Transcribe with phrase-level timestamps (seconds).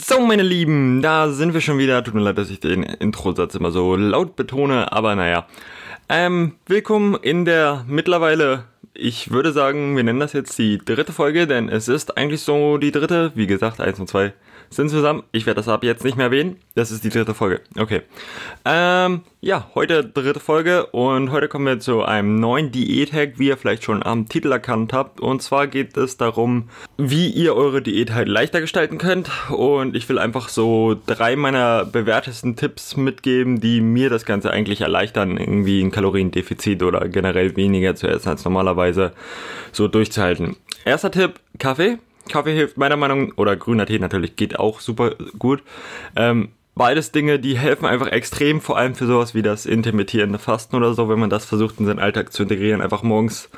[0.00, 2.04] So, meine Lieben, da sind wir schon wieder.
[2.04, 5.48] Tut mir leid, dass ich den Introsatz immer so laut betone, aber naja.
[6.08, 8.62] Ähm, willkommen in der mittlerweile,
[8.94, 12.78] ich würde sagen, wir nennen das jetzt die dritte Folge, denn es ist eigentlich so
[12.78, 13.32] die dritte.
[13.34, 14.34] Wie gesagt, eins und zwei
[14.70, 15.22] sind zusammen.
[15.32, 16.56] Ich werde das ab jetzt nicht mehr erwähnen.
[16.74, 17.60] Das ist die dritte Folge.
[17.76, 18.02] Okay.
[18.64, 23.56] Ähm, ja, heute dritte Folge und heute kommen wir zu einem neuen Diät-Hack, wie ihr
[23.56, 25.20] vielleicht schon am Titel erkannt habt.
[25.20, 29.30] Und zwar geht es darum, wie ihr eure Diät halt leichter gestalten könnt.
[29.50, 34.80] Und ich will einfach so drei meiner bewährtesten Tipps mitgeben, die mir das Ganze eigentlich
[34.80, 39.12] erleichtern, irgendwie ein Kaloriendefizit oder generell weniger zu essen als normalerweise
[39.72, 40.56] so durchzuhalten.
[40.84, 41.98] Erster Tipp, Kaffee.
[42.28, 45.62] Kaffee hilft meiner Meinung oder grüner Tee natürlich geht auch super gut.
[46.16, 50.76] Ähm, beides Dinge, die helfen einfach extrem, vor allem für sowas wie das intermittierende Fasten
[50.76, 53.50] oder so, wenn man das versucht in seinen Alltag zu integrieren, einfach morgens,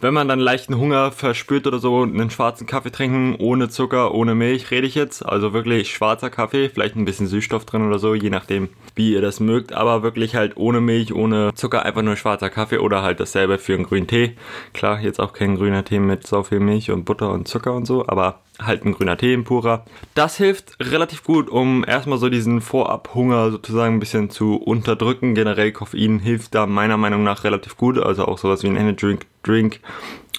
[0.00, 4.34] wenn man dann leichten Hunger verspürt oder so, einen schwarzen Kaffee trinken, ohne Zucker, ohne
[4.34, 8.14] Milch, rede ich jetzt, also wirklich schwarzer Kaffee, vielleicht ein bisschen Süßstoff drin oder so,
[8.14, 12.16] je nachdem, wie ihr das mögt, aber wirklich halt ohne Milch, ohne Zucker, einfach nur
[12.16, 14.36] schwarzer Kaffee oder halt dasselbe für einen grünen Tee.
[14.72, 17.86] Klar, jetzt auch kein grüner Tee mit so viel Milch und Butter und Zucker und
[17.86, 19.84] so, aber halt ein grüner Tee, ein purer.
[20.14, 25.34] Das hilft relativ gut, um erstmal so diesen Vorabhunger sozusagen ein bisschen zu unterdrücken.
[25.34, 29.06] Generell Koffein hilft da meiner Meinung nach relativ gut, also auch sowas wie ein Energy
[29.06, 29.80] Drink, Drink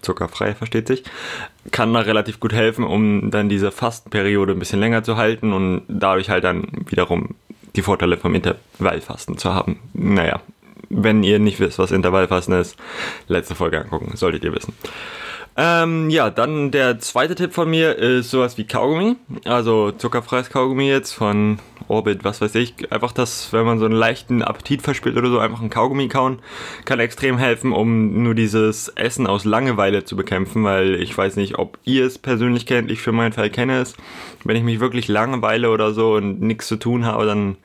[0.00, 1.04] zuckerfrei, versteht sich,
[1.70, 5.82] kann da relativ gut helfen, um dann diese Fastenperiode ein bisschen länger zu halten und
[5.88, 7.34] dadurch halt dann wiederum
[7.76, 9.78] die Vorteile vom Intervallfasten zu haben.
[9.92, 10.40] Naja,
[10.88, 12.76] wenn ihr nicht wisst, was Intervallfasten ist,
[13.28, 14.72] letzte Folge angucken, solltet ihr wissen.
[15.60, 19.16] Ähm, ja, dann der zweite Tipp von mir ist sowas wie Kaugummi.
[19.44, 22.92] Also zuckerfreies Kaugummi jetzt von Orbit, was weiß ich.
[22.92, 26.38] Einfach das, wenn man so einen leichten Appetit verspielt oder so, einfach ein Kaugummi kauen,
[26.84, 31.58] kann extrem helfen, um nur dieses Essen aus Langeweile zu bekämpfen, weil ich weiß nicht,
[31.58, 32.90] ob ihr es persönlich kennt.
[32.90, 33.94] Ich für meinen Fall kenne es.
[34.44, 37.56] Wenn ich mich wirklich langeweile oder so und nichts zu tun habe, dann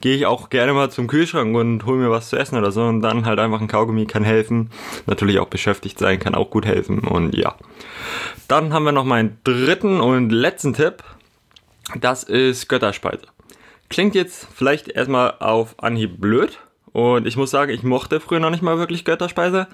[0.00, 2.84] gehe ich auch gerne mal zum Kühlschrank und hole mir was zu essen oder so
[2.84, 4.70] und dann halt einfach ein Kaugummi kann helfen.
[5.06, 7.54] Natürlich auch beschäftigt sein kann auch gut helfen und ja.
[8.48, 11.04] Dann haben wir noch meinen dritten und letzten Tipp.
[11.98, 13.26] Das ist Götterspeise.
[13.90, 16.58] Klingt jetzt vielleicht erstmal auf Anhieb blöd.
[16.92, 19.66] Und ich muss sagen, ich mochte früher noch nicht mal wirklich Götterspeise.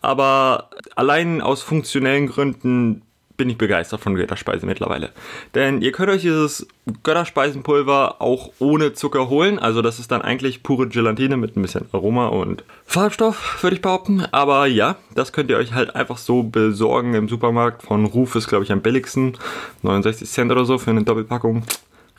[0.00, 3.02] Aber allein aus funktionellen Gründen
[3.36, 5.10] bin ich begeistert von Götterspeise mittlerweile.
[5.54, 6.66] Denn ihr könnt euch dieses
[7.02, 9.58] Götterspeisenpulver auch ohne Zucker holen.
[9.58, 13.82] Also das ist dann eigentlich pure Gelatine mit ein bisschen Aroma und Farbstoff, würde ich
[13.82, 14.24] behaupten.
[14.32, 17.82] Aber ja, das könnt ihr euch halt einfach so besorgen im Supermarkt.
[17.82, 19.36] Von Ruf ist, glaube ich, am billigsten.
[19.82, 21.64] 69 Cent oder so für eine Doppelpackung.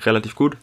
[0.06, 0.58] Relativ gut.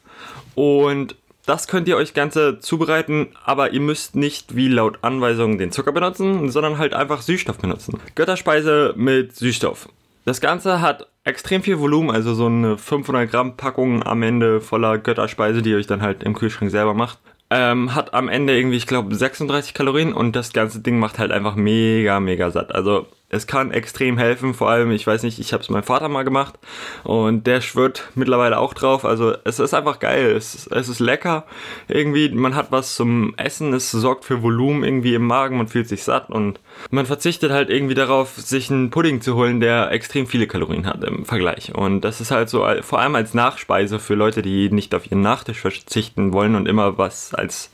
[0.55, 5.73] Und das könnt ihr euch Ganze zubereiten, aber ihr müsst nicht wie laut Anweisung den
[5.73, 7.99] Zucker benutzen, sondern halt einfach Süßstoff benutzen.
[8.15, 9.89] Götterspeise mit Süßstoff.
[10.25, 14.99] Das Ganze hat extrem viel Volumen, also so eine 500 Gramm Packung am Ende voller
[14.99, 17.19] Götterspeise, die ihr euch dann halt im Kühlschrank selber macht.
[17.51, 21.33] Ähm, hat am Ende irgendwie, ich glaube, 36 Kalorien und das ganze Ding macht halt
[21.33, 22.73] einfach mega, mega satt.
[22.73, 26.09] Also es kann extrem helfen, vor allem, ich weiß nicht, ich habe es meinem Vater
[26.09, 26.59] mal gemacht
[27.05, 29.05] und der schwört mittlerweile auch drauf.
[29.05, 31.45] Also es ist einfach geil, es, es ist lecker
[31.87, 35.89] irgendwie, man hat was zum Essen, es sorgt für Volumen irgendwie im Magen, man fühlt
[35.89, 36.59] sich satt und
[36.91, 41.05] man verzichtet halt irgendwie darauf, sich einen Pudding zu holen, der extrem viele Kalorien hat
[41.05, 41.73] im Vergleich.
[41.75, 45.21] Und das ist halt so, vor allem als Nachspeise für Leute, die nicht auf ihren
[45.21, 47.71] Nachtisch verzichten wollen und immer was als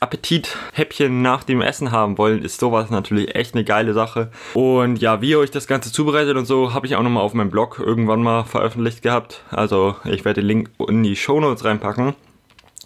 [0.00, 4.30] Appetithäppchen nach dem Essen haben wollen, ist sowas natürlich echt eine geile Sache.
[4.54, 7.34] Und ja, wie ihr euch das Ganze zubereitet und so, habe ich auch nochmal auf
[7.34, 9.42] meinem Blog irgendwann mal veröffentlicht gehabt.
[9.50, 12.14] Also ich werde den Link in die Show Notes reinpacken.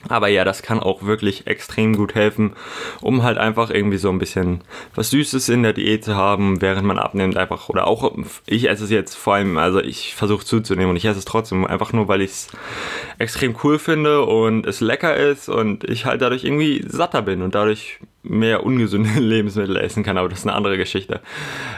[0.09, 2.55] Aber ja, das kann auch wirklich extrem gut helfen,
[3.01, 4.63] um halt einfach irgendwie so ein bisschen
[4.95, 7.69] was Süßes in der Diät zu haben, während man abnimmt einfach.
[7.69, 8.13] Oder auch,
[8.47, 11.65] ich esse es jetzt vor allem, also ich versuche zuzunehmen und ich esse es trotzdem,
[11.67, 12.49] einfach nur, weil ich es
[13.19, 17.55] extrem cool finde und es lecker ist und ich halt dadurch irgendwie satter bin und
[17.55, 21.21] dadurch mehr ungesunde Lebensmittel essen kann, aber das ist eine andere Geschichte.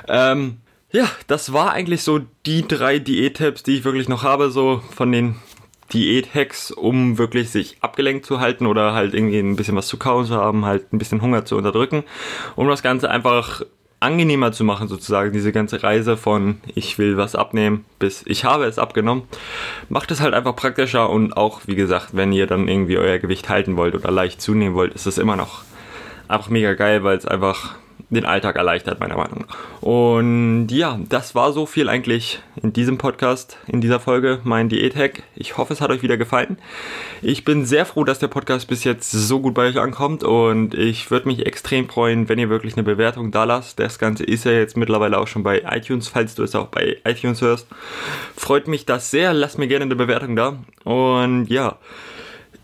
[0.08, 0.58] Ähm,
[0.92, 5.10] ja, das war eigentlich so die drei Diät-Tipps, die ich wirklich noch habe, so von
[5.12, 5.36] den
[5.92, 10.26] Diät-Hacks, um wirklich sich abgelenkt zu halten oder halt irgendwie ein bisschen was zu kauen
[10.26, 12.04] zu haben, halt ein bisschen Hunger zu unterdrücken,
[12.56, 13.62] um das Ganze einfach
[13.98, 18.64] angenehmer zu machen, sozusagen, diese ganze Reise von ich will was abnehmen bis ich habe
[18.64, 19.22] es abgenommen,
[19.88, 23.48] macht es halt einfach praktischer und auch, wie gesagt, wenn ihr dann irgendwie euer Gewicht
[23.48, 25.62] halten wollt oder leicht zunehmen wollt, ist es immer noch
[26.28, 27.76] einfach mega geil, weil es einfach
[28.08, 29.82] den Alltag erleichtert, meiner Meinung nach.
[29.82, 35.24] Und ja, das war so viel eigentlich in diesem Podcast, in dieser Folge, mein Diät-Hack.
[35.34, 36.58] Ich hoffe, es hat euch wieder gefallen.
[37.20, 40.74] Ich bin sehr froh, dass der Podcast bis jetzt so gut bei euch ankommt und
[40.74, 43.80] ich würde mich extrem freuen, wenn ihr wirklich eine Bewertung da lasst.
[43.80, 46.98] Das Ganze ist ja jetzt mittlerweile auch schon bei iTunes, falls du es auch bei
[47.04, 47.66] iTunes hörst.
[48.36, 49.34] Freut mich das sehr.
[49.34, 50.58] Lasst mir gerne eine Bewertung da.
[50.84, 51.78] Und ja,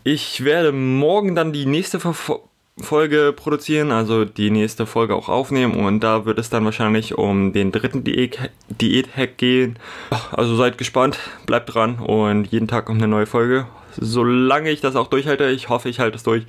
[0.05, 2.42] ich werde morgen dann die nächste Verfolgung
[2.79, 7.53] Folge produzieren, also die nächste Folge auch aufnehmen und da wird es dann wahrscheinlich um
[7.53, 9.77] den dritten Diät-Hack gehen.
[10.31, 13.67] Also seid gespannt, bleibt dran und jeden Tag kommt eine neue Folge.
[13.95, 16.45] Solange ich das auch durchhalte, ich hoffe, ich halte es durch.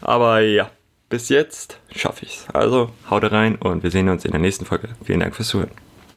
[0.00, 0.70] Aber ja,
[1.08, 2.46] bis jetzt schaffe ich es.
[2.54, 4.88] Also haut rein und wir sehen uns in der nächsten Folge.
[5.04, 5.87] Vielen Dank fürs Zuhören.